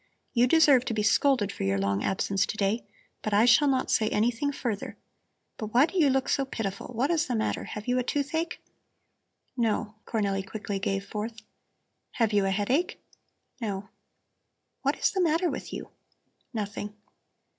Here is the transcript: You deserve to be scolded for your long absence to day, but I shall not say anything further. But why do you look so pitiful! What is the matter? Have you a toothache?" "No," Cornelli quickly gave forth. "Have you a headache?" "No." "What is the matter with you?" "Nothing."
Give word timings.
You 0.33 0.47
deserve 0.47 0.83
to 0.85 0.95
be 0.95 1.03
scolded 1.03 1.51
for 1.51 1.61
your 1.63 1.77
long 1.77 2.03
absence 2.03 2.47
to 2.47 2.57
day, 2.57 2.87
but 3.21 3.35
I 3.35 3.45
shall 3.45 3.67
not 3.67 3.91
say 3.91 4.09
anything 4.09 4.51
further. 4.51 4.97
But 5.59 5.75
why 5.75 5.85
do 5.85 5.99
you 5.99 6.09
look 6.09 6.27
so 6.27 6.43
pitiful! 6.43 6.87
What 6.87 7.11
is 7.11 7.27
the 7.27 7.35
matter? 7.35 7.65
Have 7.65 7.87
you 7.87 7.99
a 7.99 8.03
toothache?" 8.03 8.59
"No," 9.55 9.93
Cornelli 10.07 10.41
quickly 10.43 10.79
gave 10.79 11.05
forth. 11.05 11.35
"Have 12.13 12.33
you 12.33 12.45
a 12.47 12.49
headache?" 12.49 12.99
"No." 13.61 13.89
"What 14.81 14.97
is 14.97 15.11
the 15.11 15.21
matter 15.21 15.51
with 15.51 15.71
you?" 15.71 15.91
"Nothing." 16.51 16.95